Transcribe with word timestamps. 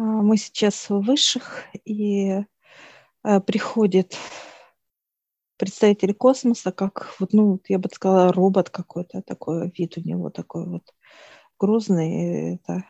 А, 0.00 0.02
мы 0.02 0.38
сейчас 0.38 0.88
в 0.88 1.00
высших, 1.02 1.64
и 1.84 2.30
э, 3.22 3.40
приходит 3.40 4.16
представитель 5.58 6.14
космоса, 6.14 6.72
как, 6.72 7.14
вот, 7.18 7.34
ну, 7.34 7.60
я 7.68 7.78
бы 7.78 7.90
сказала, 7.92 8.32
робот 8.32 8.70
какой-то, 8.70 9.20
такой 9.20 9.70
вид 9.76 9.98
у 9.98 10.00
него 10.00 10.30
такой 10.30 10.66
вот 10.66 10.94
грузный. 11.58 12.54
Это 12.54 12.86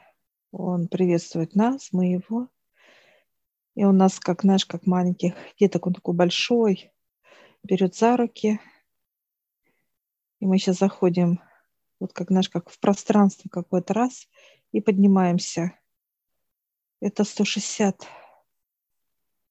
он 0.52 0.86
приветствует 0.86 1.56
нас, 1.56 1.88
мы 1.90 2.12
его. 2.12 2.46
И 3.74 3.84
у 3.84 3.90
нас, 3.90 4.20
как, 4.20 4.42
знаешь, 4.42 4.64
как 4.64 4.86
маленьких 4.86 5.34
деток, 5.58 5.88
он 5.88 5.94
такой 5.94 6.14
большой, 6.14 6.92
берет 7.64 7.96
за 7.96 8.16
руки. 8.16 8.60
И 10.38 10.46
мы 10.46 10.58
сейчас 10.58 10.78
заходим, 10.78 11.40
вот 11.98 12.12
как, 12.12 12.28
знаешь, 12.28 12.48
как 12.48 12.70
в 12.70 12.78
пространство 12.78 13.48
какой-то 13.50 13.94
раз, 13.94 14.28
и 14.70 14.80
поднимаемся. 14.80 15.79
Это 17.00 17.24
160. 17.24 18.06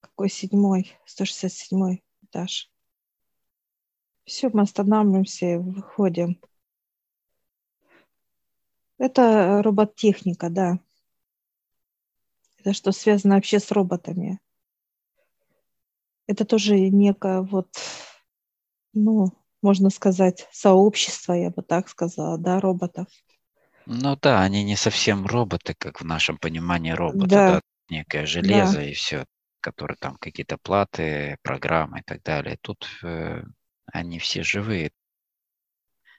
Какой 0.02 0.30
седьмой? 0.30 0.94
167 1.06 1.98
этаж. 2.24 2.72
Все, 4.24 4.50
мы 4.54 4.62
останавливаемся 4.62 5.46
и 5.48 5.58
выходим. 5.58 6.40
Это 9.00 9.64
роботехника, 9.64 10.50
да. 10.52 10.80
Это 12.60 12.74
что 12.74 12.92
связано 12.92 13.36
вообще 13.36 13.60
с 13.60 13.72
роботами. 13.72 14.40
Это 16.28 16.46
тоже 16.46 16.78
некое 16.78 17.42
вот, 17.42 17.70
ну, 18.94 19.32
можно 19.64 19.90
сказать, 19.90 20.48
сообщество, 20.52 21.34
я 21.34 21.50
бы 21.50 21.64
так 21.64 21.90
сказала, 21.90 22.38
да, 22.38 22.60
роботов. 22.60 23.08
Ну 23.92 24.16
да, 24.22 24.44
они 24.44 24.64
не 24.64 24.76
совсем 24.76 25.26
роботы, 25.26 25.74
как 25.76 26.00
в 26.00 26.06
нашем 26.06 26.38
понимании 26.38 26.92
робота, 26.92 27.28
да, 27.28 27.52
да 27.54 27.62
некое 27.90 28.28
железо 28.28 28.78
да. 28.78 28.84
и 28.84 28.94
все, 28.94 29.26
которые 29.62 29.98
там 29.98 30.16
какие-то 30.18 30.60
платы, 30.60 31.38
программы 31.42 32.02
и 32.02 32.04
так 32.04 32.22
далее. 32.22 32.58
Тут 32.62 32.88
э, 33.04 33.42
они 33.92 34.20
все 34.20 34.44
живые. 34.44 34.92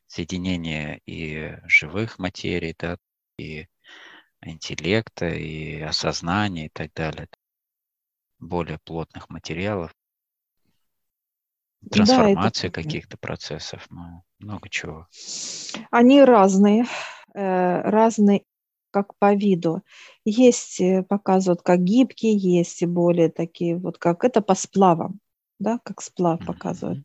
Соединение 0.09 1.01
и 1.07 1.57
живых 1.69 2.19
материй, 2.19 2.75
да, 2.77 2.97
и 3.39 3.69
интеллекта, 4.43 5.29
и 5.29 5.81
осознания 5.81 6.67
и 6.67 6.71
так 6.71 6.93
далее. 6.93 7.29
Более 8.41 8.81
плотных 8.81 9.29
материалов. 9.29 9.95
Трансформации 11.89 12.67
да, 12.67 12.83
каких-то 12.83 13.17
процессов, 13.17 13.87
ну, 13.91 14.25
много 14.41 14.69
чего. 14.69 15.07
Они 15.93 16.23
разные, 16.25 16.85
разные 17.35 18.43
как 18.91 19.17
по 19.19 19.35
виду. 19.35 19.83
Есть, 20.25 20.81
э, 20.81 21.03
показывают, 21.03 21.63
как 21.63 21.83
гибкие, 21.83 22.37
есть 22.37 22.83
и 22.83 22.87
более 22.87 23.31
такие, 23.31 23.77
вот 23.77 23.99
как 23.99 24.25
это 24.25 24.41
по 24.41 24.55
сплавам, 24.55 25.21
да, 25.59 25.79
как 25.85 26.03
сплав 26.03 26.45
показывают. 26.45 27.05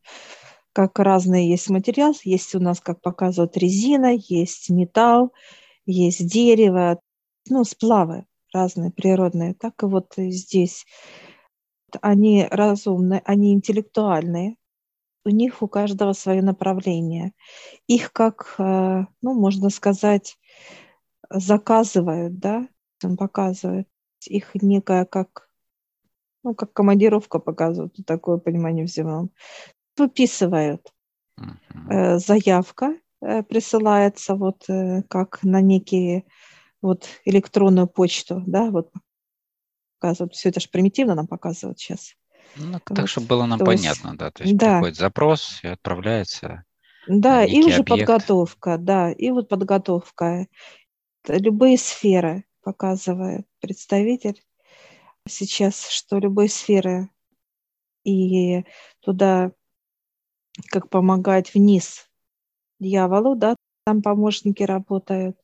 Как 0.73 0.99
разные 0.99 1.49
есть 1.49 1.69
материал. 1.69 2.13
Есть 2.23 2.55
у 2.55 2.59
нас, 2.59 2.81
как 2.81 3.01
показывают, 3.01 3.57
резина, 3.57 4.13
есть 4.13 4.69
металл, 4.69 5.31
есть 5.85 6.27
дерево, 6.27 6.99
ну, 7.49 7.63
сплавы 7.63 8.25
разные 8.53 8.91
природные. 8.91 9.53
Так 9.53 9.83
и 9.83 9.85
вот 9.85 10.13
здесь 10.17 10.85
они 12.01 12.47
разумные, 12.49 13.21
они 13.25 13.53
интеллектуальные. 13.53 14.57
У 15.25 15.29
них 15.29 15.63
у 15.63 15.67
каждого 15.67 16.13
свое 16.13 16.41
направление. 16.43 17.33
Их 17.87 18.13
как, 18.13 18.55
э, 18.59 19.05
ну, 19.21 19.33
можно 19.33 19.69
сказать, 19.69 20.37
заказывают, 21.29 22.37
да, 22.39 22.67
он 23.03 23.17
показывает. 23.17 23.87
Их 24.27 24.51
некая 24.53 25.05
как, 25.05 25.49
ну, 26.43 26.53
как 26.53 26.73
командировка 26.73 27.39
показывают, 27.39 27.95
такое 28.05 28.37
понимание 28.37 28.85
взимаем 28.85 29.31
выписывают. 29.97 30.93
Uh-huh. 31.39 32.19
Заявка 32.19 32.95
э, 33.21 33.43
присылается 33.43 34.35
вот 34.35 34.65
как 35.09 35.43
на 35.43 35.61
некие 35.61 36.25
вот 36.81 37.07
электронную 37.25 37.87
почту, 37.87 38.43
да, 38.45 38.69
вот 38.69 38.91
показывают. 39.99 40.33
Все 40.33 40.49
это 40.49 40.59
же 40.59 40.69
примитивно 40.69 41.15
нам 41.15 41.27
показывают 41.27 41.79
сейчас. 41.79 42.15
Ну, 42.55 42.71
вот. 42.73 42.83
так, 42.83 43.07
чтобы 43.07 43.27
было 43.27 43.45
нам 43.45 43.59
то 43.59 43.65
понятно, 43.65 44.09
есть, 44.09 44.17
да, 44.17 44.31
то 44.31 44.43
есть 44.43 44.57
да. 44.57 44.73
приходит 44.75 44.97
запрос 44.97 45.59
и 45.63 45.67
отправляется. 45.67 46.63
Да, 47.07 47.43
и 47.43 47.61
уже 47.61 47.81
объект. 47.81 48.07
подготовка, 48.07 48.77
да, 48.77 49.11
и 49.11 49.29
вот 49.29 49.49
подготовка. 49.49 50.47
Любые 51.27 51.77
сферы 51.77 52.45
показывает 52.63 53.47
представитель 53.59 54.41
сейчас, 55.27 55.89
что 55.89 56.19
любые 56.19 56.49
сферы 56.49 57.09
и 58.03 58.63
туда 59.01 59.51
как 60.71 60.89
помогать 60.89 61.53
вниз 61.53 62.07
дьяволу, 62.79 63.35
да, 63.35 63.55
там 63.85 64.01
помощники 64.01 64.63
работают. 64.63 65.37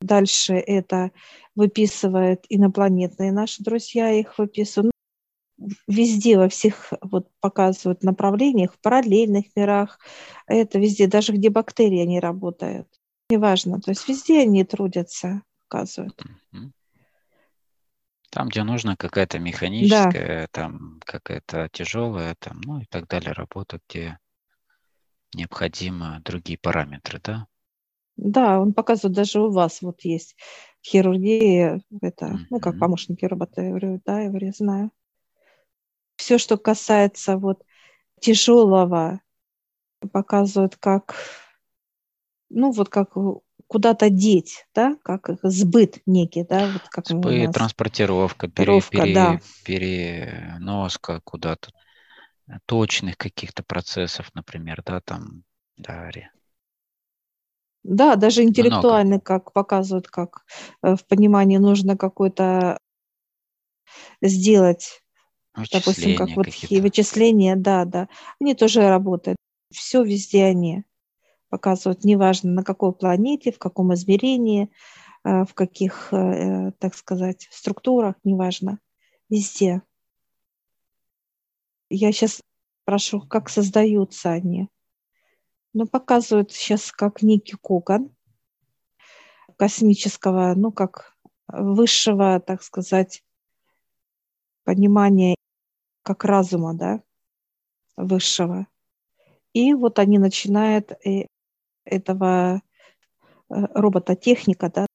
Дальше 0.00 0.54
это 0.54 1.10
выписывают 1.54 2.46
инопланетные 2.48 3.32
наши 3.32 3.62
друзья, 3.62 4.10
их 4.10 4.38
выписывают. 4.38 4.92
Везде, 5.86 6.38
во 6.38 6.48
всех 6.48 6.92
вот 7.02 7.28
показывают 7.40 8.02
направлениях, 8.02 8.72
в 8.74 8.80
параллельных 8.80 9.44
мирах, 9.54 9.98
это 10.46 10.78
везде, 10.78 11.06
даже 11.06 11.32
где 11.32 11.50
бактерии 11.50 12.00
они 12.00 12.18
работают. 12.18 12.88
Неважно, 13.28 13.80
то 13.80 13.90
есть 13.90 14.08
везде 14.08 14.40
они 14.40 14.64
трудятся, 14.64 15.42
показывают. 15.68 16.20
Там, 18.30 18.48
где 18.48 18.62
нужно 18.62 18.96
какая-то 18.96 19.40
механическая, 19.40 20.42
да. 20.42 20.46
там 20.52 21.00
какая-то 21.04 21.68
тяжелая, 21.72 22.36
там, 22.38 22.60
ну 22.60 22.80
и 22.80 22.84
так 22.84 23.08
далее, 23.08 23.32
работа, 23.32 23.80
где 23.88 24.18
необходимы 25.34 26.20
другие 26.24 26.56
параметры, 26.56 27.20
да? 27.22 27.46
Да, 28.16 28.60
он 28.60 28.72
показывает, 28.72 29.16
даже 29.16 29.40
у 29.40 29.50
вас 29.50 29.82
вот 29.82 30.02
есть 30.02 30.36
в 30.80 30.86
хирургии, 30.86 31.82
это, 32.00 32.26
mm-hmm. 32.26 32.46
ну, 32.50 32.60
как 32.60 32.78
помощники 32.78 33.24
робота, 33.24 33.62
я 33.62 33.70
говорю, 33.70 34.00
да, 34.04 34.20
я 34.20 34.28
говорю, 34.28 34.46
я 34.46 34.52
знаю. 34.52 34.90
Все, 36.20 36.36
что 36.36 36.58
касается 36.58 37.38
вот 37.38 37.64
тяжелого, 38.20 39.22
показывают 40.12 40.76
как, 40.76 41.14
ну, 42.50 42.72
вот 42.72 42.90
как 42.90 43.14
куда-то 43.66 44.10
деть, 44.10 44.66
да, 44.74 44.98
как 45.02 45.30
сбыт 45.42 46.02
некий, 46.04 46.44
да, 46.44 46.66
вот 46.66 46.82
как 46.90 47.06
сбыт, 47.06 47.52
транспортировка, 47.52 48.48
пере, 48.48 48.82
пере, 48.82 49.14
да. 49.14 49.40
переноска 49.64 51.22
куда-то 51.24 51.70
точных 52.66 53.16
каких-то 53.16 53.62
процессов, 53.62 54.30
например, 54.34 54.82
да, 54.84 55.00
там, 55.00 55.44
да, 55.78 56.10
да, 57.82 58.16
даже 58.16 58.42
интеллектуально, 58.42 59.14
Много. 59.14 59.24
как 59.24 59.54
показывают, 59.54 60.08
как 60.08 60.44
э, 60.82 60.96
в 60.96 61.06
понимании 61.06 61.56
нужно 61.56 61.96
какой-то 61.96 62.78
сделать, 64.20 65.02
допустим, 65.72 66.16
как 66.16 66.30
вот 66.36 66.46
вычисления, 66.46 67.56
да, 67.56 67.84
да, 67.84 68.08
они 68.40 68.54
тоже 68.54 68.88
работают. 68.88 69.36
Все 69.70 70.02
везде 70.02 70.44
они 70.44 70.84
показывают, 71.48 72.04
неважно 72.04 72.52
на 72.52 72.62
какой 72.62 72.92
планете, 72.92 73.52
в 73.52 73.58
каком 73.58 73.92
измерении, 73.94 74.70
э, 75.24 75.44
в 75.44 75.54
каких, 75.54 76.12
э, 76.12 76.72
так 76.78 76.94
сказать, 76.94 77.48
структурах, 77.50 78.14
неважно, 78.24 78.78
везде. 79.28 79.82
Я 81.90 82.12
сейчас 82.12 82.40
прошу, 82.84 83.20
как 83.20 83.48
создаются 83.48 84.30
они. 84.30 84.68
Ну, 85.72 85.86
показывают 85.86 86.52
сейчас 86.52 86.92
как 86.92 87.22
некий 87.22 87.56
кокон 87.56 88.14
космического, 89.56 90.54
ну, 90.54 90.72
как 90.72 91.16
высшего, 91.48 92.40
так 92.40 92.62
сказать, 92.62 93.24
понимания, 94.64 95.34
как 96.02 96.24
разума, 96.24 96.74
да, 96.74 97.02
высшего. 97.96 98.66
И 99.52 99.74
вот 99.74 99.98
они 99.98 100.18
начинают 100.18 100.92
э, 101.04 101.26
этого 101.84 102.56
э, 102.56 102.60
робототехника, 103.48 104.70
да, 104.70 104.86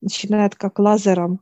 начинают 0.00 0.54
как 0.54 0.78
лазером 0.78 1.40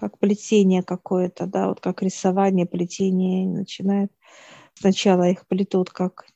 как 0.00 0.18
плетение 0.18 0.82
какое-то, 0.82 1.46
да, 1.46 1.68
вот 1.68 1.80
как 1.80 2.02
рисование, 2.02 2.64
плетение 2.64 3.46
начинает. 3.46 4.10
Сначала 4.72 5.28
их 5.28 5.46
плетут 5.46 5.90
как 5.90 6.26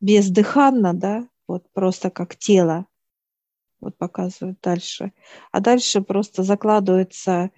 бездыханно, 0.00 0.92
да, 0.92 1.26
вот 1.48 1.72
просто 1.72 2.10
как 2.10 2.36
тело, 2.36 2.86
вот 3.80 3.96
показывают 3.96 4.60
дальше. 4.60 5.14
А 5.50 5.60
дальше 5.60 6.02
просто 6.02 6.42
закладывается 6.42 7.50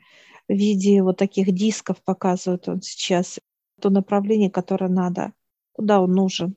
в 0.49 0.53
виде 0.53 1.03
вот 1.03 1.19
таких 1.19 1.53
дисков, 1.53 2.03
показывают 2.03 2.69
он 2.69 2.83
сейчас, 2.83 3.41
то 3.81 3.91
направление, 3.91 4.51
которое 4.51 4.89
надо, 4.89 5.33
куда 5.73 6.01
он 6.01 6.13
нужен. 6.13 6.57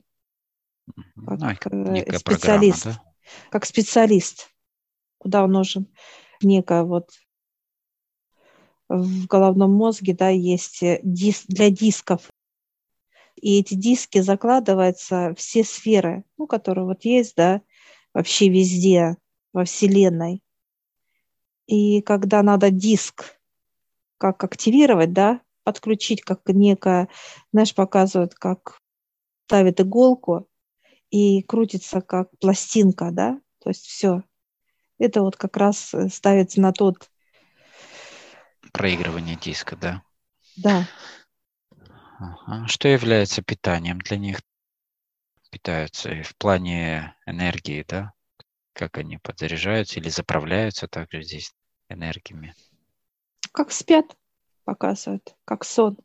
Как 1.26 1.66
э, 1.66 2.18
специалист. 2.18 2.84
да? 2.84 3.02
Как 3.50 3.64
специалист, 3.66 4.50
куда 5.18 5.44
он 5.44 5.52
нужен. 5.52 5.86
Некая 6.40 6.84
вот 6.84 7.10
в 8.88 9.26
головном 9.26 9.72
мозге, 9.72 10.14
да, 10.14 10.28
есть 10.28 10.82
э, 10.82 11.00
диск 11.02 11.44
для 11.48 11.70
дисков. 11.70 12.30
И 13.36 13.60
эти 13.60 13.74
диски 13.74 14.20
закладываются 14.20 15.34
все 15.36 15.62
сферы, 15.62 16.24
ну, 16.38 16.46
которые 16.46 16.84
вот 16.84 17.04
есть, 17.04 17.36
да, 17.36 17.62
вообще 18.12 18.48
везде, 18.48 19.16
во 19.52 19.64
Вселенной. 19.64 20.42
И 21.66 22.00
когда 22.02 22.42
надо 22.42 22.70
диск 22.70 23.37
как 24.18 24.44
активировать, 24.44 25.12
да, 25.12 25.40
подключить, 25.64 26.22
как 26.22 26.40
некое, 26.46 27.08
знаешь, 27.52 27.74
показывают, 27.74 28.34
как 28.34 28.80
ставит 29.46 29.80
иголку 29.80 30.48
и 31.10 31.42
крутится 31.42 32.00
как 32.00 32.30
пластинка, 32.38 33.10
да, 33.12 33.40
то 33.60 33.70
есть 33.70 33.86
все. 33.86 34.22
Это 34.98 35.22
вот 35.22 35.36
как 35.36 35.56
раз 35.56 35.94
э, 35.94 36.08
ставится 36.08 36.60
на 36.60 36.72
тот... 36.72 37.10
Проигрывание 38.72 39.36
диска, 39.36 39.76
да? 39.76 40.02
Да. 40.56 40.86
Ага. 42.18 42.66
Что 42.66 42.88
является 42.88 43.42
питанием 43.42 43.98
для 43.98 44.18
них? 44.18 44.40
Питаются 45.50 46.10
и 46.10 46.22
в 46.22 46.36
плане 46.36 47.16
энергии, 47.26 47.84
да? 47.88 48.12
Как 48.72 48.98
они 48.98 49.18
подзаряжаются 49.18 50.00
или 50.00 50.08
заправляются 50.08 50.88
также 50.88 51.22
здесь 51.22 51.54
энергиями? 51.88 52.54
Как 53.58 53.72
спят, 53.72 54.16
показывают, 54.62 55.34
как 55.44 55.64
сон. 55.64 55.98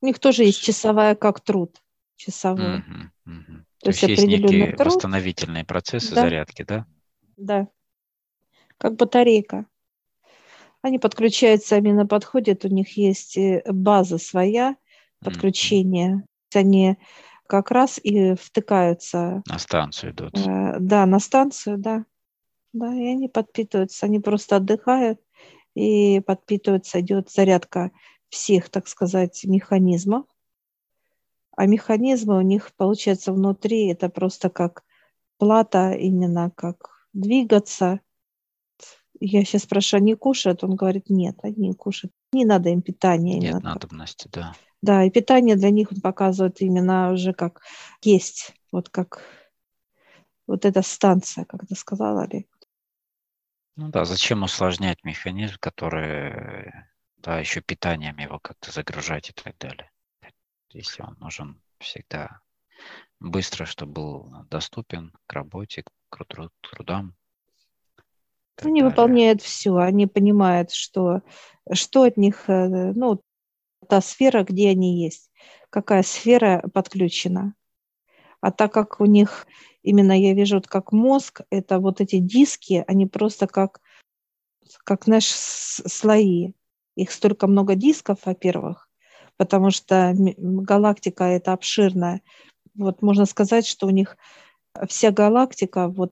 У 0.00 0.06
них 0.06 0.18
тоже 0.18 0.42
есть 0.42 0.60
часовая, 0.60 1.14
как 1.14 1.38
труд, 1.38 1.80
часовой. 2.16 2.78
Угу, 2.78 2.86
угу. 3.26 3.64
То, 3.78 3.84
То 3.84 3.90
есть, 3.90 4.02
есть 4.02 4.26
некие 4.26 4.72
труд. 4.72 4.94
восстановительные 4.94 5.64
процессы 5.64 6.12
да. 6.12 6.22
зарядки, 6.22 6.64
да? 6.64 6.86
Да. 7.36 7.68
Как 8.78 8.96
батарейка. 8.96 9.66
Они 10.80 10.98
подключаются, 10.98 11.76
именно 11.76 12.04
подходят, 12.04 12.64
у 12.64 12.68
них 12.68 12.96
есть 12.96 13.36
э, 13.36 13.62
база 13.68 14.18
своя 14.18 14.74
подключения. 15.20 16.24
Mm-hmm. 16.52 16.58
Они 16.58 16.98
как 17.46 17.70
раз 17.70 18.00
и 18.02 18.34
втыкаются. 18.34 19.44
На 19.46 19.58
станцию 19.60 20.10
идут. 20.10 20.36
Э, 20.36 20.78
да, 20.80 21.06
на 21.06 21.20
станцию, 21.20 21.78
да. 21.78 22.04
Да, 22.72 22.92
и 22.92 23.06
они 23.06 23.28
подпитываются. 23.28 24.06
Они 24.06 24.18
просто 24.18 24.56
отдыхают 24.56 25.20
и 25.74 26.20
подпитываются. 26.20 27.00
Идет 27.00 27.30
зарядка 27.30 27.90
всех, 28.28 28.68
так 28.70 28.88
сказать, 28.88 29.44
механизмов. 29.44 30.26
А 31.56 31.66
механизмы 31.66 32.38
у 32.38 32.40
них, 32.40 32.72
получается, 32.76 33.32
внутри 33.32 33.88
это 33.88 34.08
просто 34.08 34.48
как 34.48 34.84
плата, 35.38 35.92
именно 35.92 36.50
как 36.50 37.08
двигаться. 37.12 38.00
Я 39.20 39.44
сейчас 39.44 39.62
спрашиваю, 39.62 40.02
они 40.02 40.14
кушают? 40.14 40.64
Он 40.64 40.74
говорит, 40.74 41.10
нет, 41.10 41.36
они 41.42 41.68
не 41.68 41.74
кушают. 41.74 42.12
Не 42.32 42.44
надо 42.44 42.70
им 42.70 42.82
питания. 42.82 43.38
Нет 43.38 43.62
надобности, 43.62 44.28
да. 44.32 44.54
Да, 44.80 45.04
и 45.04 45.10
питание 45.10 45.54
для 45.54 45.70
них 45.70 45.92
он 45.92 46.00
показывает 46.00 46.60
именно 46.60 47.12
уже 47.12 47.32
как 47.32 47.60
есть, 48.02 48.52
вот 48.72 48.88
как 48.88 49.22
вот 50.48 50.64
эта 50.64 50.82
станция, 50.82 51.44
как 51.44 51.66
ты 51.68 51.76
сказала, 51.76 52.22
Олег. 52.22 52.46
Ну 53.76 53.88
да, 53.88 54.04
зачем 54.04 54.42
усложнять 54.42 55.02
механизм, 55.02 55.56
который, 55.58 56.72
да, 57.16 57.38
еще 57.38 57.60
питанием 57.62 58.18
его 58.18 58.38
как-то 58.38 58.70
загружать 58.70 59.30
и 59.30 59.32
так 59.32 59.56
далее. 59.58 59.90
Если 60.70 61.02
он 61.02 61.16
нужен 61.18 61.62
всегда 61.78 62.40
быстро, 63.18 63.64
чтобы 63.64 63.92
был 63.92 64.32
доступен 64.50 65.12
к 65.26 65.32
работе, 65.32 65.84
к 66.10 66.24
трудам. 66.60 67.14
Они 68.56 68.80
далее. 68.80 68.90
выполняют 68.90 69.42
все, 69.42 69.76
они 69.76 70.06
понимают, 70.06 70.72
что, 70.72 71.22
что 71.72 72.02
от 72.02 72.16
них, 72.16 72.48
э, 72.48 72.92
ну, 72.94 73.22
та 73.88 74.00
сфера, 74.00 74.44
где 74.44 74.70
они 74.70 75.02
есть, 75.02 75.30
какая 75.70 76.02
сфера 76.02 76.62
подключена. 76.72 77.54
А 78.42 78.50
так 78.50 78.72
как 78.74 79.00
у 79.00 79.06
них 79.06 79.46
именно 79.82 80.20
я 80.20 80.34
вижу, 80.34 80.56
вот 80.56 80.66
как 80.66 80.90
мозг, 80.90 81.42
это 81.48 81.78
вот 81.78 82.00
эти 82.00 82.18
диски, 82.18 82.84
они 82.88 83.06
просто 83.06 83.46
как, 83.46 83.80
как 84.84 85.04
знаешь, 85.04 85.30
слои. 85.30 86.52
Их 86.96 87.12
столько 87.12 87.46
много 87.46 87.76
дисков, 87.76 88.18
во-первых, 88.26 88.90
потому 89.36 89.70
что 89.70 90.12
галактика 90.16 91.24
это 91.24 91.52
обширная. 91.52 92.20
Вот 92.74 93.00
можно 93.00 93.26
сказать, 93.26 93.64
что 93.64 93.86
у 93.86 93.90
них 93.90 94.18
вся 94.88 95.12
галактика 95.12 95.88
вот 95.88 96.10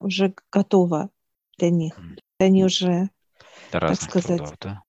уже 0.00 0.34
готова 0.50 1.10
для 1.58 1.70
них. 1.70 2.00
Они 2.38 2.64
уже, 2.64 3.10
для 3.70 3.80
так 3.80 4.00
сказать, 4.00 4.38
трудов, 4.38 4.58
да? 4.60 4.82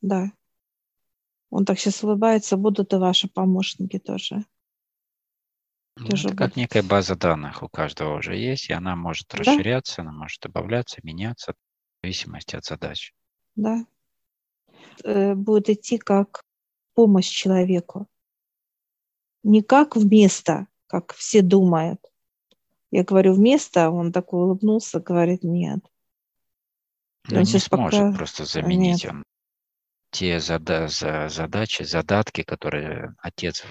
Да. 0.00 0.32
Он 1.50 1.66
так 1.66 1.78
сейчас 1.78 2.02
улыбается, 2.02 2.56
будут 2.56 2.94
и 2.94 2.96
ваши 2.96 3.28
помощники 3.28 3.98
тоже. 3.98 4.46
Ну, 5.96 6.08
тоже 6.08 6.28
это 6.28 6.36
как 6.36 6.56
некая 6.56 6.82
база 6.82 7.16
данных 7.16 7.62
у 7.62 7.68
каждого 7.68 8.16
уже 8.16 8.36
есть, 8.36 8.70
и 8.70 8.72
она 8.72 8.96
может 8.96 9.28
да? 9.28 9.38
расширяться, 9.38 10.02
она 10.02 10.12
может 10.12 10.40
добавляться, 10.40 11.00
меняться 11.02 11.52
в 11.52 11.56
зависимости 12.02 12.56
от 12.56 12.64
задач. 12.64 13.12
Да. 13.56 13.84
Э, 15.04 15.34
будет 15.34 15.68
идти 15.68 15.98
как 15.98 16.44
помощь 16.94 17.28
человеку. 17.28 18.06
Не 19.42 19.62
как 19.62 19.96
вместо, 19.96 20.66
как 20.86 21.12
все 21.14 21.42
думают. 21.42 22.00
Я 22.90 23.04
говорю 23.04 23.34
вместо, 23.34 23.90
он 23.90 24.12
такой 24.12 24.44
улыбнулся, 24.44 25.00
говорит 25.00 25.42
нет. 25.42 25.80
Он, 27.30 27.38
он 27.38 27.42
не 27.42 27.58
сможет 27.58 28.00
пока... 28.00 28.12
просто 28.12 28.44
заменить. 28.44 29.04
Нет. 29.04 29.12
Он 29.12 29.24
те 30.10 30.40
зада 30.40 30.88
за 30.88 31.28
задачи, 31.30 31.84
задатки, 31.84 32.42
которые 32.42 33.14
отец, 33.18 33.64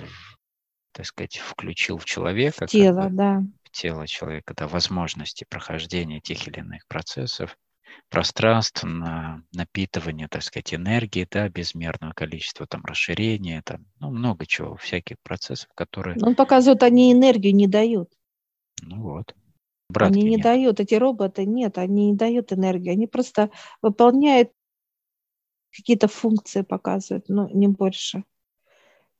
так 0.92 1.06
сказать, 1.06 1.38
включил 1.38 1.98
в 1.98 2.06
человека. 2.06 2.68
В 2.68 2.70
тело, 2.70 3.02
как 3.02 3.12
бы, 3.12 3.18
да. 3.18 3.44
В 3.64 3.72
тело 3.72 4.08
человека, 4.08 4.54
да, 4.56 4.68
возможности 4.68 5.46
прохождения 5.50 6.20
тех 6.20 6.48
или 6.48 6.60
иных 6.60 6.88
процессов, 6.88 7.58
пространств, 8.10 8.84
на 8.84 9.44
напитывание, 9.54 10.28
так 10.28 10.44
сказать, 10.44 10.74
энергии, 10.74 11.28
да, 11.30 11.50
безмерного 11.50 12.14
количества 12.14 12.66
там 12.68 12.84
расширения, 12.86 13.62
там, 13.64 13.86
ну, 14.00 14.12
много 14.12 14.46
чего, 14.46 14.76
всяких 14.76 15.18
процессов, 15.24 15.70
которые... 15.76 16.18
Он 16.22 16.36
показывает, 16.36 16.84
они 16.84 17.12
энергию 17.12 17.56
не 17.56 17.68
дают. 17.68 18.12
Ну 18.82 19.02
вот. 19.02 19.36
Братки 19.90 20.14
они 20.14 20.24
не 20.24 20.36
нет. 20.36 20.44
дают, 20.44 20.80
эти 20.80 20.96
роботы, 20.96 21.46
нет, 21.46 21.78
они 21.78 22.12
не 22.12 22.18
дают 22.18 22.54
энергию, 22.54 22.94
они 22.94 23.08
просто 23.08 23.52
выполняют 23.82 24.52
какие-то 25.76 26.08
функции 26.08 26.62
показывают, 26.62 27.30
но 27.30 27.50
не 27.50 27.68
больше. 27.68 28.24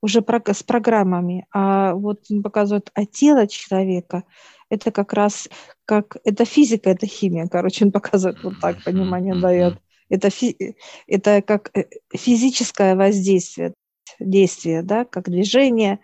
Уже 0.02 0.24
с 0.54 0.64
программами. 0.64 1.46
А 1.54 1.94
вот 1.94 2.26
показывают, 2.44 2.90
а 2.96 3.06
тело 3.06 3.48
человека, 3.48 4.24
это 4.70 4.92
как 4.92 5.14
раз 5.14 5.48
как, 5.86 6.18
это 6.24 6.46
физика, 6.46 6.90
это 6.90 7.06
химия, 7.06 7.48
короче, 7.48 7.86
он 7.86 7.92
показывает 7.92 8.44
вот 8.44 8.60
так, 8.60 8.84
понимание 8.84 9.36
дает. 9.36 9.78
Это, 10.10 10.30
фи, 10.30 10.76
это 11.08 11.42
как 11.42 11.72
э, 11.78 11.86
физическое 12.14 12.96
воздействие, 12.96 13.74
действие, 14.20 14.82
да, 14.82 15.06
как 15.06 15.30
движение, 15.30 16.00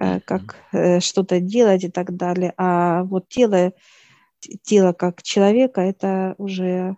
э, 0.00 0.20
как 0.20 0.56
э, 0.72 1.00
что-то 1.00 1.40
делать 1.40 1.84
и 1.84 1.88
так 1.88 2.16
далее. 2.16 2.54
А 2.56 3.04
вот 3.04 3.28
тело, 3.28 3.72
тело 4.62 4.92
как 4.92 5.22
человека, 5.22 5.80
это 5.80 6.34
уже 6.38 6.96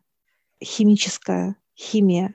химическая 0.62 1.56
химия, 1.76 2.34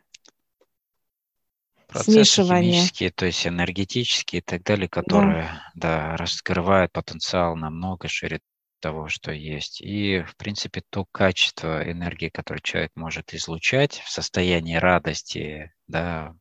процессы 1.93 2.25
смешивание. 2.25 2.73
химические, 2.73 3.11
то 3.11 3.25
есть 3.25 3.47
энергетические 3.47 4.39
и 4.39 4.43
так 4.43 4.63
далее, 4.63 4.89
которые 4.89 5.43
да. 5.73 6.11
Да, 6.11 6.17
раскрывают 6.17 6.91
потенциал 6.91 7.55
намного 7.55 8.07
шире 8.07 8.41
того, 8.79 9.07
что 9.07 9.31
есть. 9.31 9.81
И, 9.81 10.21
в 10.23 10.35
принципе, 10.35 10.83
то 10.89 11.05
качество 11.11 11.89
энергии, 11.89 12.29
которое 12.29 12.59
человек 12.61 12.91
может 12.95 13.33
излучать 13.33 14.01
в 14.01 14.09
состоянии 14.09 14.75
радости, 14.75 15.73
да, 15.87 16.35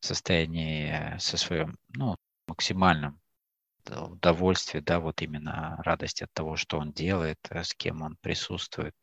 в 0.00 0.06
состоянии 0.06 1.18
со 1.18 1.36
своим, 1.36 1.76
ну, 1.88 2.16
максимальным 2.46 3.20
удовольствие, 3.90 4.82
да, 4.82 5.00
вот 5.00 5.22
именно 5.22 5.80
радость 5.84 6.22
от 6.22 6.32
того, 6.32 6.56
что 6.56 6.78
он 6.78 6.92
делает, 6.92 7.38
э, 7.50 7.62
с 7.62 7.74
кем 7.74 8.02
он 8.02 8.16
присутствует 8.20 8.94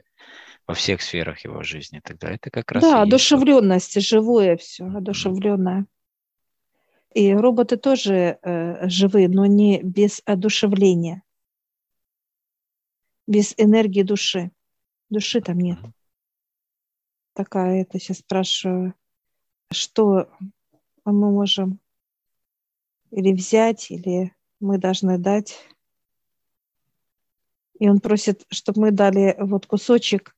во 0.68 0.74
всех 0.74 1.02
сферах 1.02 1.44
его 1.44 1.64
жизни 1.64 2.00
тогда. 2.04 2.32
Это 2.32 2.50
как 2.50 2.72
раз 2.72 2.84
Да, 2.84 3.02
одушевленность, 3.02 4.00
живое 4.02 4.58
все, 4.58 4.86
одушевленное. 4.86 5.86
И 7.14 7.32
роботы 7.34 7.78
тоже 7.78 8.40
э, 8.42 8.90
живые, 8.90 9.30
но 9.30 9.46
не 9.46 9.82
без 9.84 10.22
одушевления, 10.26 11.22
без 13.28 13.54
энергии 13.58 14.02
души. 14.02 14.52
Души 15.10 15.42
там 15.42 15.60
нет. 15.60 15.78
Такая 17.34 17.82
это 17.82 18.00
сейчас 18.00 18.20
спрашиваю, 18.20 18.96
что 19.72 20.30
мы 21.06 21.32
можем 21.32 21.80
или 23.12 23.32
взять, 23.32 23.92
или 23.92 24.34
мы 24.60 24.80
должны 24.80 25.20
дать. 25.20 25.60
И 27.80 27.88
он 27.88 28.00
просит, 28.00 28.46
чтобы 28.50 28.82
мы 28.82 28.92
дали 28.92 29.36
вот 29.40 29.68
кусочек 29.68 30.36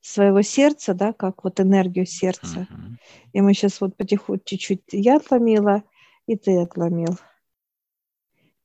своего 0.00 0.42
сердца, 0.42 0.94
да, 0.94 1.12
как 1.12 1.44
вот 1.44 1.60
энергию 1.60 2.06
сердца. 2.06 2.66
Uh-huh. 2.70 2.96
И 3.32 3.40
мы 3.40 3.54
сейчас 3.54 3.80
вот 3.80 3.96
потихоньку 3.96 4.42
чуть-чуть 4.44 4.82
я 4.92 5.16
отломила, 5.16 5.82
и 6.26 6.36
ты 6.36 6.58
отломил. 6.58 7.18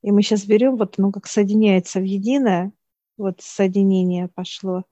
И 0.02 0.12
мы 0.12 0.22
сейчас 0.22 0.44
берем, 0.44 0.76
вот 0.76 0.98
ну 0.98 1.12
как 1.12 1.26
соединяется 1.26 2.00
в 2.00 2.04
единое, 2.04 2.72
вот 3.16 3.40
соединение 3.40 4.28
пошло. 4.28 4.84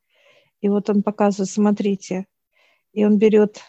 И 0.61 0.69
вот 0.69 0.91
он 0.91 1.03
показывает, 1.03 1.51
смотрите, 1.51 2.27
и 2.93 3.05
он 3.05 3.19
берет 3.19 3.61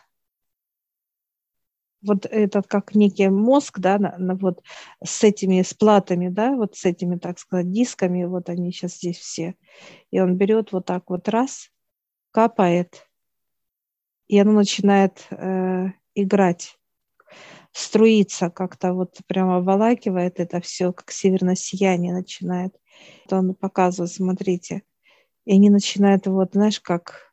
вот 2.02 2.26
этот 2.26 2.68
как 2.68 2.96
некий 2.96 3.30
мозг, 3.30 3.80
да, 3.80 3.98
на, 3.98 4.18
на, 4.18 4.36
вот 4.36 4.62
с 5.04 5.24
этими 5.24 5.62
сплатами, 5.64 6.30
да, 6.30 6.56
вот 6.56 6.76
с 6.76 6.86
этими, 6.86 7.18
так 7.18 7.40
сказать, 7.40 7.72
дисками, 7.72 8.26
вот 8.26 8.50
они 8.50 8.72
сейчас 8.72 8.98
здесь 8.98 9.18
все. 9.18 9.56
И 10.12 10.20
он 10.20 10.38
берет 10.38 10.72
вот 10.72 10.86
так 10.86 11.10
вот 11.10 11.28
раз, 11.28 11.72
капает, 12.36 13.08
и 14.28 14.38
оно 14.38 14.52
начинает 14.52 15.26
э, 15.32 15.86
играть, 16.16 16.78
струиться 17.72 18.50
как-то, 18.50 18.94
вот 18.94 19.22
прямо 19.26 19.56
обволакивает 19.56 20.42
это 20.42 20.60
все, 20.60 20.92
как 20.92 21.12
северное 21.12 21.56
сияние 21.56 22.14
начинает. 22.14 22.76
Он 23.32 23.56
показывает, 23.56 24.12
смотрите, 24.12 24.84
и 25.46 25.54
они 25.54 25.70
начинают 25.70 26.28
вот, 26.28 26.50
знаешь, 26.52 26.82
как 26.82 27.32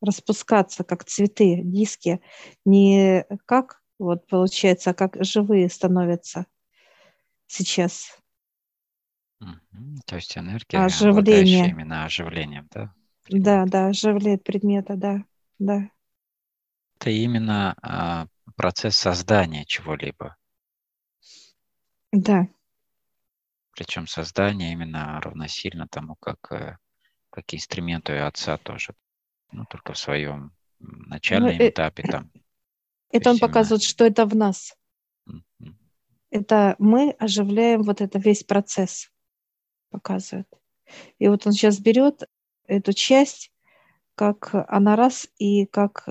распускаться, 0.00 0.82
как 0.82 1.04
цветы, 1.04 1.60
диски, 1.62 2.20
не 2.64 3.24
как 3.44 3.84
вот 4.00 4.26
получается, 4.26 4.90
а 4.90 4.94
как 4.94 5.16
живые 5.24 5.68
становятся 5.68 6.46
сейчас. 7.46 8.18
То 10.06 10.16
есть 10.16 10.36
энергия, 10.36 10.78
оживление. 10.78 11.68
именно 11.68 12.04
оживлением, 12.04 12.66
да? 12.72 12.92
Предмета. 13.26 13.44
Да, 13.44 13.64
да, 13.66 13.86
оживляет 13.88 14.44
предмета, 14.44 14.96
да, 14.96 15.24
да. 15.58 15.90
Это 16.98 17.10
именно 17.10 17.76
а, 17.82 18.28
процесс 18.54 18.96
создания 18.96 19.64
чего-либо. 19.64 20.36
Да. 22.12 22.48
Причем 23.72 24.06
создание 24.06 24.72
именно 24.72 25.20
равносильно 25.20 25.88
тому, 25.88 26.14
как, 26.16 26.52
э, 26.52 26.78
как 27.30 27.52
инструменту 27.52 28.14
и 28.14 28.18
отца 28.18 28.56
тоже 28.58 28.94
ну, 29.50 29.64
только 29.66 29.92
в 29.92 29.98
своем 29.98 30.52
начальном 30.78 31.56
ну, 31.56 31.68
этапе 31.68 32.04
там. 32.04 32.30
Это 33.10 33.30
он 33.30 33.38
показывает, 33.38 33.82
что 33.82 34.04
это 34.04 34.24
в 34.24 34.36
нас. 34.36 34.74
Mm-hmm. 35.28 35.74
Это 36.30 36.76
мы 36.78 37.10
оживляем 37.18 37.82
вот 37.82 38.00
это 38.00 38.18
весь 38.18 38.44
процесс, 38.44 39.10
показывает. 39.90 40.48
И 41.18 41.28
вот 41.28 41.46
он 41.46 41.52
сейчас 41.52 41.78
берет 41.80 42.22
эту 42.66 42.92
часть, 42.92 43.52
как 44.14 44.50
она 44.68 44.96
раз 44.96 45.28
и 45.38 45.66
как 45.66 46.08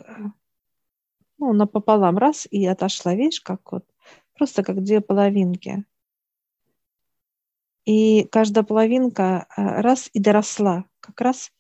ну, 1.38 1.54
напополам 1.54 2.18
раз 2.18 2.48
и 2.50 2.66
отошла, 2.66 3.14
видишь, 3.16 3.42
как 3.42 3.72
вот, 3.72 3.86
просто 4.34 4.64
как 4.64 4.84
две 4.84 5.02
половинки. 5.02 5.86
И 7.86 8.24
каждая 8.32 8.64
половинка 8.64 9.46
а, 9.56 9.82
раз 9.82 10.10
и 10.14 10.20
доросла, 10.20 10.86
как 11.00 11.22
раз 11.22 11.52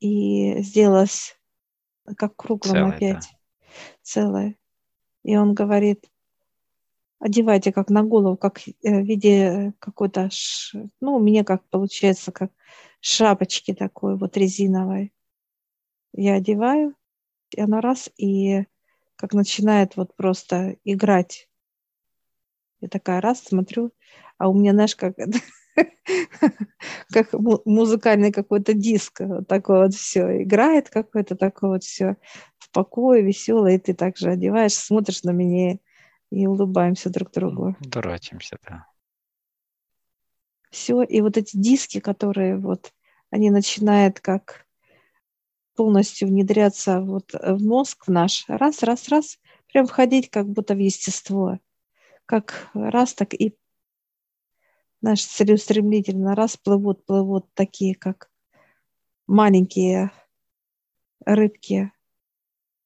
и 0.00 0.62
сделалось 0.62 1.38
как 2.16 2.36
круглым 2.36 2.74
целое, 2.74 2.96
опять, 2.96 3.28
да. 3.30 3.76
целое. 4.02 4.56
И 5.22 5.36
он 5.36 5.54
говорит, 5.54 6.08
одевайте 7.18 7.72
как 7.72 7.90
на 7.90 8.02
голову, 8.02 8.36
как 8.36 8.60
э, 8.68 8.72
в 8.82 9.04
виде 9.04 9.72
какой-то, 9.78 10.28
ну, 11.00 11.16
у 11.16 11.20
меня 11.20 11.44
как 11.44 11.64
получается, 11.68 12.32
как 12.32 12.50
шапочки 13.00 13.74
такой 13.74 14.16
вот 14.16 14.36
резиновой. 14.36 15.12
Я 16.12 16.34
одеваю, 16.34 16.94
и 17.50 17.60
она 17.60 17.80
раз, 17.80 18.10
и 18.16 18.64
как 19.16 19.32
начинает 19.32 19.96
вот 19.96 20.14
просто 20.16 20.76
играть. 20.84 21.48
Я 22.80 22.88
такая 22.88 23.20
раз 23.20 23.42
смотрю, 23.42 23.92
а 24.38 24.48
у 24.48 24.54
меня, 24.54 24.72
знаешь, 24.72 24.96
как 24.96 25.16
как 27.12 27.32
музыкальный 27.32 28.32
какой-то 28.32 28.74
диск, 28.74 29.20
вот 29.20 29.48
такое 29.48 29.84
вот 29.84 29.94
все 29.94 30.42
играет, 30.42 30.90
какое-то 30.90 31.36
такое 31.36 31.70
вот 31.70 31.84
все 31.84 32.16
в 32.58 32.70
покое, 32.70 33.22
веселое, 33.22 33.76
и 33.76 33.78
ты 33.78 33.94
также 33.94 34.30
одеваешь, 34.30 34.74
смотришь 34.74 35.22
на 35.22 35.30
меня 35.30 35.78
и 36.30 36.46
улыбаемся 36.46 37.10
друг 37.10 37.32
другу. 37.32 37.76
Дурачимся, 37.80 38.58
да. 38.66 38.86
Все, 40.70 41.02
и 41.02 41.20
вот 41.20 41.36
эти 41.36 41.56
диски, 41.56 42.00
которые 42.00 42.58
вот, 42.58 42.92
они 43.30 43.50
начинают 43.50 44.20
как 44.20 44.66
полностью 45.74 46.28
внедряться 46.28 47.00
вот 47.00 47.32
в 47.32 47.62
мозг 47.62 48.06
в 48.06 48.10
наш, 48.10 48.44
раз, 48.48 48.82
раз, 48.82 49.08
раз, 49.08 49.38
прям 49.72 49.86
входить 49.86 50.30
как 50.30 50.48
будто 50.48 50.74
в 50.74 50.78
естество, 50.78 51.58
как 52.26 52.68
раз 52.74 53.14
так 53.14 53.34
и 53.34 53.56
знаешь, 55.00 55.24
целеустремительно, 55.24 56.34
раз 56.34 56.56
плывут, 56.56 57.04
плывут 57.04 57.46
такие, 57.54 57.94
как 57.94 58.30
маленькие 59.26 60.10
рыбки. 61.24 61.92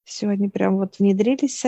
Все, 0.05 0.29
они 0.29 0.49
прям 0.49 0.77
вот 0.77 0.99
внедрились. 0.99 1.65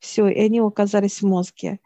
Все, 0.00 0.26
и 0.28 0.40
они 0.40 0.60
оказались 0.60 1.22
в 1.22 1.26
мозге. 1.26 1.78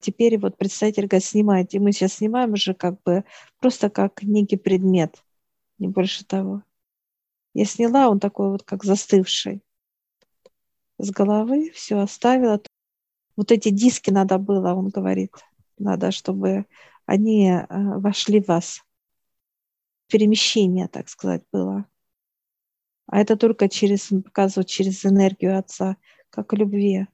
Теперь 0.00 0.38
вот 0.38 0.58
представитель 0.58 1.06
говорит, 1.06 1.24
снимайте. 1.24 1.78
И 1.78 1.80
мы 1.80 1.92
сейчас 1.92 2.14
снимаем 2.14 2.52
уже 2.52 2.74
как 2.74 3.02
бы 3.02 3.24
просто 3.58 3.90
как 3.90 4.22
некий 4.22 4.56
предмет, 4.56 5.24
не 5.78 5.88
больше 5.88 6.24
того. 6.24 6.62
Я 7.54 7.64
сняла, 7.64 8.08
он 8.10 8.20
такой 8.20 8.50
вот 8.50 8.62
как 8.62 8.84
застывший 8.84 9.62
с 10.98 11.10
головы, 11.10 11.70
все 11.70 11.98
оставила, 11.98 12.60
вот 13.36 13.50
эти 13.50 13.70
диски 13.70 14.10
надо 14.10 14.38
было, 14.38 14.74
он 14.74 14.88
говорит, 14.88 15.32
надо, 15.78 16.10
чтобы 16.12 16.66
они 17.06 17.48
э, 17.48 17.66
вошли 17.68 18.40
в 18.40 18.48
вас. 18.48 18.82
Перемещение, 20.08 20.88
так 20.88 21.08
сказать, 21.08 21.42
было. 21.50 21.86
А 23.06 23.20
это 23.20 23.36
только 23.36 23.68
через, 23.68 24.12
он 24.12 24.22
показывает, 24.22 24.68
через 24.68 25.04
энергию 25.04 25.58
Отца, 25.58 25.96
как 26.34 26.52
любви. 26.52 27.06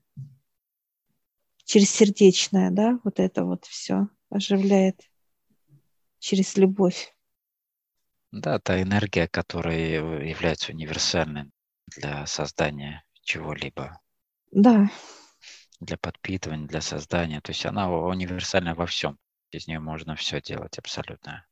Через 1.64 1.90
сердечное, 1.90 2.70
да, 2.70 2.98
вот 3.04 3.20
это 3.20 3.44
вот 3.44 3.64
все 3.64 4.08
оживляет 4.28 5.00
через 6.18 6.56
любовь. 6.56 7.14
Да, 8.32 8.58
та 8.58 8.80
энергия, 8.80 9.28
которая 9.28 10.24
является 10.24 10.72
универсальной 10.72 11.50
для 11.96 12.26
создания 12.26 13.04
чего-либо. 13.22 14.00
Да 14.50 14.90
для 15.80 15.96
подпитывания, 15.96 16.68
для 16.68 16.80
создания. 16.80 17.40
То 17.40 17.50
есть 17.50 17.66
она 17.66 17.90
универсальна 17.90 18.74
во 18.74 18.86
всем. 18.86 19.18
Из 19.50 19.66
нее 19.66 19.80
можно 19.80 20.14
все 20.14 20.40
делать 20.40 20.78
абсолютно. 20.78 21.46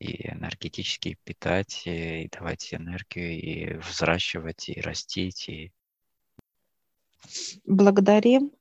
И 0.00 0.28
энергетически 0.28 1.18
питать, 1.24 1.82
и 1.86 2.28
давать 2.32 2.74
энергию, 2.74 3.40
и 3.40 3.74
взращивать, 3.74 4.68
и 4.68 4.80
растить. 4.80 5.48
И... 5.48 5.72
Благодарим. 7.64 8.52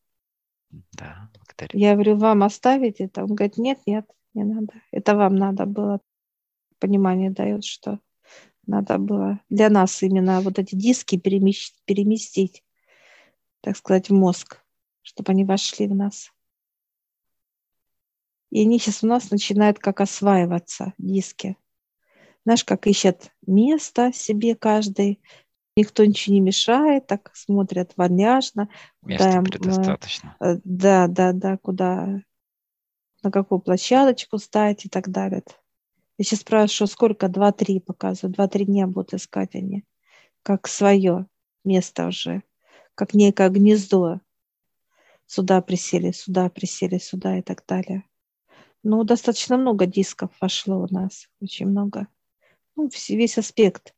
Да, 0.72 1.29
благодарим. 1.36 1.79
Я 1.79 1.93
говорю, 1.93 2.17
вам 2.17 2.43
оставить 2.43 3.00
это? 3.00 3.24
Он 3.24 3.36
говорит, 3.36 3.58
нет, 3.58 3.79
нет, 3.86 4.05
не 4.34 4.43
надо. 4.43 4.74
Это 4.91 5.15
вам 5.15 5.36
надо 5.36 5.65
было. 5.65 6.00
Понимание 6.79 7.29
дает, 7.29 7.63
что 7.63 8.00
надо 8.67 8.98
было 8.98 9.39
для 9.50 9.70
нас 9.70 10.03
именно 10.03 10.41
вот 10.41 10.60
эти 10.60 10.75
диски 10.75 11.17
переместить, 11.17 11.82
переместить 11.86 12.63
так 13.62 13.77
сказать, 13.77 14.10
в 14.10 14.13
мозг 14.13 14.63
чтобы 15.03 15.34
они 15.34 15.43
вошли 15.43 15.88
в 15.88 15.93
нас. 15.93 16.32
И 18.50 18.62
они 18.62 18.79
сейчас 18.79 19.03
у 19.03 19.08
нас 19.08 19.29
начинают 19.32 19.79
как 19.79 20.01
осваиваться, 20.01 20.93
диски. 20.98 21.58
Знаешь, 22.46 22.63
как 22.63 22.88
ищет 22.88 23.32
место 23.46 24.12
себе 24.13 24.55
каждый, 24.55 25.22
никто 25.75 26.05
ничего 26.05 26.35
не 26.35 26.41
мешает, 26.41 27.07
так 27.07 27.31
смотрят 27.33 27.93
вольняжно. 27.95 28.69
Места 29.01 29.29
куда 29.29 29.41
предостаточно. 29.41 30.35
Э, 30.39 30.57
да, 30.63 31.07
да, 31.07 31.33
да, 31.33 31.57
куда, 31.57 32.21
на 33.23 33.31
какую 33.31 33.59
площадочку 33.59 34.37
ставить 34.37 34.85
и 34.85 34.89
так 34.89 35.09
далее. 35.09 35.43
Я 36.17 36.25
сейчас 36.25 36.41
спрашиваю, 36.41 36.87
сколько? 36.87 37.27
Два-три 37.27 37.79
показывают. 37.79 38.35
Два-три 38.35 38.65
дня 38.65 38.87
будут 38.87 39.13
искать 39.13 39.55
они. 39.55 39.83
Как 40.43 40.67
свое 40.67 41.25
место 41.63 42.07
уже. 42.07 42.43
Как 42.95 43.13
некое 43.13 43.49
гнездо 43.49 44.19
сюда 45.25 45.61
присели, 45.61 46.11
сюда 46.11 46.49
присели, 46.49 46.99
сюда 46.99 47.39
и 47.39 47.41
так 47.41 47.63
далее. 47.67 48.03
Ну, 48.83 49.03
достаточно 49.03 49.57
много 49.57 49.85
дисков 49.85 50.29
вошло 50.41 50.79
у 50.79 50.93
нас, 50.93 51.29
очень 51.41 51.67
много. 51.67 52.07
Ну, 52.75 52.89
весь 53.09 53.37
аспект, 53.37 53.95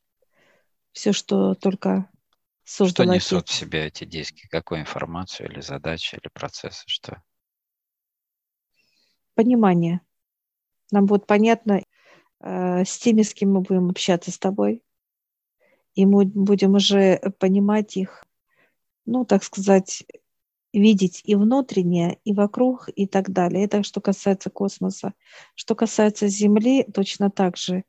все, 0.96 1.12
что 1.12 1.56
только 1.56 2.10
создало. 2.64 3.10
Что 3.10 3.16
несут 3.16 3.50
в 3.50 3.54
себе 3.54 3.86
эти 3.86 4.06
диски? 4.06 4.48
Какую 4.50 4.80
информацию 4.80 5.52
или 5.52 5.60
задачи, 5.60 6.16
или 6.16 6.30
процессы? 6.34 6.84
Что? 6.88 7.22
Понимание. 9.36 10.00
Нам 10.92 11.06
будет 11.06 11.28
понятно 11.28 11.84
э, 12.40 12.86
с 12.86 12.98
теми, 12.98 13.24
с 13.24 13.34
кем 13.34 13.52
мы 13.52 13.62
будем 13.62 13.90
общаться 13.90 14.32
с 14.32 14.40
тобой. 14.40 14.84
И 15.96 16.06
мы 16.06 16.26
будем 16.26 16.76
уже 16.76 17.20
понимать 17.40 17.98
их, 17.98 18.24
ну, 19.06 19.26
так 19.26 19.44
сказать, 19.44 20.06
видеть 20.72 21.22
и 21.26 21.36
внутреннее, 21.36 22.20
и 22.24 22.34
вокруг, 22.34 22.88
и 22.96 23.06
так 23.06 23.32
далее. 23.32 23.66
Это 23.66 23.84
что 23.84 24.00
касается 24.00 24.50
космоса. 24.50 25.14
Что 25.56 25.76
касается 25.76 26.30
Земли, 26.30 26.84
точно 26.84 27.30
так 27.30 27.58
же. 27.58 27.84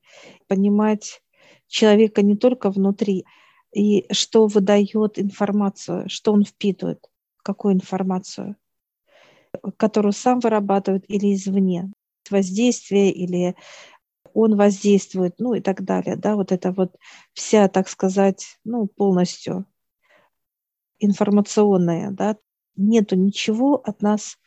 Понимать 0.49 1.23
человека 1.69 2.23
не 2.23 2.37
только 2.37 2.71
внутри, 2.71 3.25
и 3.73 4.07
что 4.13 4.47
выдает 4.47 5.19
информацию, 5.19 6.09
что 6.09 6.33
он 6.33 6.45
впитывает, 6.45 7.11
какую 7.43 7.75
информацию, 7.75 8.57
которую 9.77 10.13
сам 10.13 10.41
вырабатывает 10.41 11.05
или 11.09 11.35
извне, 11.35 11.93
воздействие 12.31 13.13
или 13.13 13.55
он 14.35 14.57
воздействует, 14.57 15.35
ну 15.39 15.55
и 15.55 15.61
так 15.61 15.83
далее. 15.83 16.17
Да, 16.17 16.37
вот 16.37 16.53
это 16.53 16.73
вот 16.73 16.97
вся, 17.33 17.69
так 17.69 17.89
сказать, 17.89 18.59
ну 18.65 18.87
полностью 18.87 19.67
информационная, 20.99 22.11
да, 22.11 22.37
нету 22.77 23.17
ничего 23.17 23.77
от 23.77 24.03
нас 24.03 24.39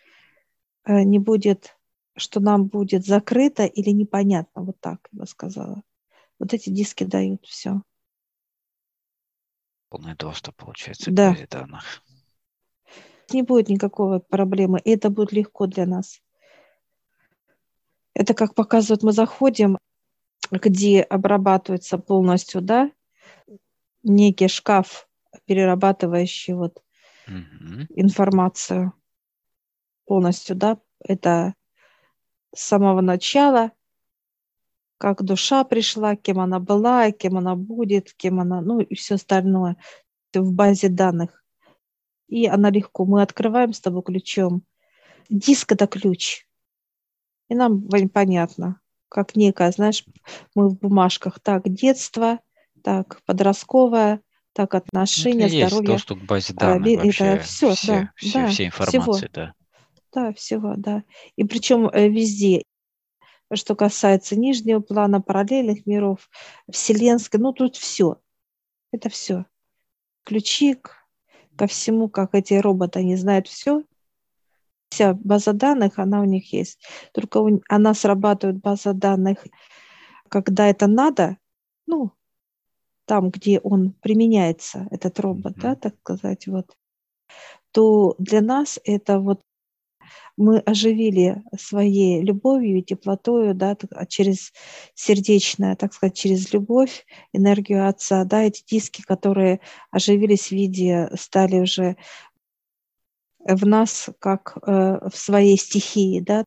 э, 0.85 1.03
не 1.03 1.19
будет, 1.19 1.77
что 2.15 2.39
нам 2.39 2.67
будет 2.67 3.05
закрыто 3.05 3.65
или 3.65 3.89
непонятно, 3.91 4.63
вот 4.63 4.79
так 4.79 5.07
я 5.11 5.19
бы 5.19 5.27
сказала. 5.27 5.83
Вот 6.39 6.53
эти 6.53 6.69
диски 6.69 7.03
дают 7.03 7.45
все. 7.45 7.81
Полный 9.89 10.15
доступ, 10.15 10.55
получается, 10.55 11.11
да. 11.11 11.35
к 11.35 11.49
данных. 11.49 12.01
Не 13.31 13.43
будет 13.43 13.69
никакой 13.69 14.19
проблемы, 14.19 14.79
и 14.79 14.91
это 14.91 15.09
будет 15.09 15.31
легко 15.31 15.67
для 15.67 15.85
нас. 15.85 16.21
Это 18.13 18.33
как 18.33 18.55
показывает, 18.55 19.03
мы 19.03 19.11
заходим, 19.11 19.77
где 20.51 21.01
обрабатывается 21.01 21.97
полностью, 21.97 22.61
да, 22.61 22.91
некий 24.03 24.47
шкаф, 24.47 25.07
перерабатывающий 25.45 26.53
вот 26.53 26.83
угу. 27.27 27.85
информацию 27.95 28.93
полностью, 30.05 30.55
да, 30.55 30.79
это 30.99 31.53
с 32.53 32.61
самого 32.61 33.01
начала, 33.01 33.71
как 34.99 35.23
душа 35.23 35.63
пришла, 35.63 36.17
кем 36.17 36.41
она 36.41 36.59
была, 36.59 37.11
кем 37.11 37.37
она 37.37 37.55
будет, 37.55 38.13
кем 38.13 38.41
она, 38.41 38.61
ну 38.61 38.81
и 38.81 38.95
все 38.95 39.15
остальное 39.15 39.77
в 40.33 40.51
базе 40.51 40.89
данных. 40.89 41.43
И 42.27 42.45
она 42.45 42.69
легко. 42.69 43.05
Мы 43.05 43.21
открываем 43.21 43.73
с 43.73 43.79
тобой 43.79 44.03
ключом. 44.03 44.61
Диск– 45.29 45.71
это 45.73 45.87
ключ. 45.87 46.45
И 47.47 47.55
нам 47.55 47.87
понятно, 48.13 48.81
как 49.07 49.35
некое, 49.35 49.71
знаешь, 49.71 50.05
мы 50.53 50.67
в 50.67 50.77
бумажках. 50.77 51.39
Так, 51.39 51.67
детство, 51.67 52.39
так, 52.83 53.21
подростковое, 53.25 54.21
так 54.53 54.75
отношения, 54.75 55.45
это 55.45 55.69
здоровье. 55.69 55.93
Есть 55.93 56.07
доступ 56.07 56.19
к 56.19 56.25
базе 56.25 56.53
а, 56.57 56.59
данных 56.59 56.87
это 56.87 57.05
вообще. 57.05 57.39
все, 57.39 57.73
все, 57.73 57.87
да, 57.87 58.11
все, 58.17 58.33
да, 58.33 58.47
все 58.47 58.65
информации, 58.65 58.99
всего. 58.99 59.29
да. 59.33 59.53
Да, 60.11 60.33
всего, 60.33 60.73
да. 60.75 61.03
И 61.37 61.43
причем 61.45 61.87
э, 61.87 62.09
везде, 62.09 62.63
что 63.55 63.75
касается 63.75 64.35
нижнего 64.35 64.79
плана, 64.79 65.21
параллельных 65.21 65.85
миров, 65.85 66.29
вселенской, 66.71 67.39
ну 67.39 67.53
тут 67.53 67.75
все. 67.75 68.21
Это 68.91 69.09
все. 69.09 69.45
Ключи 70.23 70.75
к, 70.75 70.95
ко 71.55 71.67
всему, 71.67 72.09
как 72.09 72.35
эти 72.35 72.53
роботы, 72.55 72.99
они 72.99 73.15
знают 73.15 73.47
все. 73.47 73.83
Вся 74.89 75.13
база 75.13 75.53
данных, 75.53 75.99
она 75.99 76.21
у 76.21 76.25
них 76.25 76.51
есть. 76.53 76.79
Только 77.13 77.37
у, 77.37 77.61
она 77.69 77.93
срабатывает 77.93 78.59
база 78.59 78.93
данных, 78.93 79.45
когда 80.29 80.67
это 80.67 80.87
надо, 80.87 81.37
ну, 81.85 82.11
там, 83.05 83.31
где 83.31 83.59
он 83.59 83.93
применяется, 83.93 84.87
этот 84.91 85.19
робот, 85.19 85.57
mm-hmm. 85.57 85.61
да, 85.61 85.75
так 85.75 85.95
сказать, 85.99 86.47
вот, 86.47 86.75
то 87.71 88.15
для 88.19 88.41
нас 88.41 88.79
это 88.83 89.19
вот 89.19 89.41
мы 90.39 90.59
оживили 90.59 91.43
своей 91.57 92.23
любовью 92.23 92.79
и 92.79 92.81
теплотою, 92.81 93.53
да, 93.53 93.75
а 93.91 94.05
через 94.05 94.53
сердечное, 94.95 95.75
так 95.75 95.93
сказать, 95.93 96.15
через 96.15 96.53
любовь, 96.53 97.05
энергию 97.33 97.87
Отца, 97.87 98.23
да, 98.23 98.43
эти 98.43 98.63
диски, 98.65 99.01
которые 99.01 99.59
оживились 99.91 100.47
в 100.47 100.51
виде, 100.53 101.09
стали 101.19 101.59
уже 101.59 101.97
в 103.39 103.65
нас 103.65 104.09
как 104.19 104.57
э, 104.65 105.09
в 105.09 105.15
своей 105.15 105.57
стихии, 105.57 106.21
да, 106.21 106.45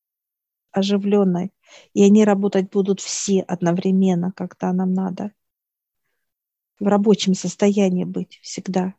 оживленной. 0.70 1.52
И 1.92 2.02
они 2.02 2.24
работать 2.24 2.70
будут 2.70 3.00
все 3.00 3.42
одновременно, 3.42 4.32
когда 4.32 4.72
нам 4.72 4.94
надо 4.94 5.32
в 6.80 6.86
рабочем 6.86 7.34
состоянии 7.34 8.04
быть 8.04 8.38
всегда. 8.42 8.94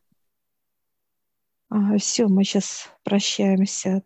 А, 1.70 1.98
все, 1.98 2.28
мы 2.28 2.44
сейчас 2.44 2.90
прощаемся. 3.04 4.04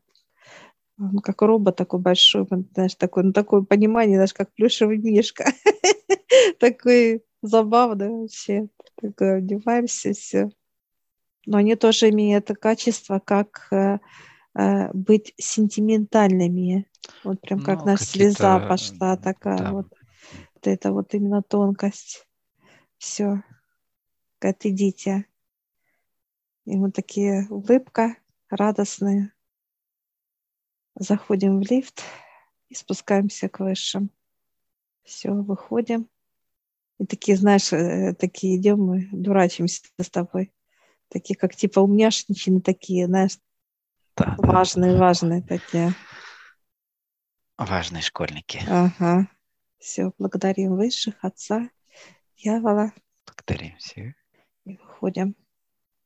Он 0.99 1.19
как 1.19 1.41
робот 1.41 1.75
такой 1.75 1.99
большой, 1.99 2.47
знаешь, 2.73 2.95
такой, 2.95 3.23
ну, 3.23 3.33
такое 3.33 3.61
понимание, 3.61 4.17
даже 4.17 4.33
как 4.33 4.51
плюшевый 4.53 4.97
мишка. 4.97 5.45
Такой 6.59 7.23
забавный 7.41 8.09
вообще. 8.09 8.67
Такой 8.99 9.37
одеваемся, 9.37 10.13
все. 10.13 10.49
Но 11.45 11.57
они 11.57 11.75
тоже 11.75 12.09
имеют 12.09 12.47
качество, 12.59 13.19
как 13.23 13.67
э, 13.71 13.99
э, 14.55 14.91
быть 14.93 15.33
сентиментальными. 15.37 16.87
Вот 17.23 17.41
прям 17.41 17.61
как 17.61 17.79
ну, 17.81 17.91
наша 17.91 18.05
слеза 18.05 18.59
пошла 18.67 19.17
такая 19.17 19.57
да. 19.57 19.71
вот. 19.71 19.87
вот. 20.55 20.67
Это 20.67 20.91
вот 20.91 21.13
именно 21.13 21.43
тонкость. 21.43 22.27
Все 22.97 23.43
говорит, 24.41 24.65
идите. 24.65 25.25
И 26.65 26.75
мы 26.75 26.91
такие, 26.91 27.47
улыбка, 27.49 28.17
радостные. 28.49 29.31
Заходим 30.99 31.59
в 31.59 31.69
лифт 31.69 32.01
и 32.69 32.75
спускаемся 32.75 33.49
к 33.49 33.59
высшим. 33.59 34.09
Все, 35.03 35.31
выходим. 35.31 36.09
И 36.99 37.05
такие, 37.05 37.37
знаешь, 37.37 37.71
э, 37.71 38.15
такие 38.15 38.57
идем 38.57 38.79
мы, 38.79 39.07
дурачимся 39.11 39.83
с 39.99 40.09
тобой. 40.09 40.51
Такие, 41.09 41.37
как 41.37 41.55
типа 41.55 41.79
умняшничины 41.79 42.61
такие, 42.61 43.05
знаешь, 43.05 43.37
да, 44.15 44.35
важные, 44.39 44.93
да. 44.93 44.99
важные 44.99 45.41
такие. 45.43 45.93
Важные 47.57 48.01
школьники. 48.01 48.61
Ага. 48.67 49.27
Все, 49.77 50.11
благодарим 50.17 50.75
высших, 50.75 51.15
отца, 51.21 51.69
дьявола. 52.35 52.91
Благодарим 53.25 53.77
всех 53.77 54.15
и 54.65 54.77
выходим. 54.77 55.35